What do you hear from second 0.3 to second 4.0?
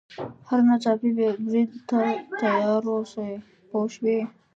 هر ناڅاپي برید ته تیار واوسي پوه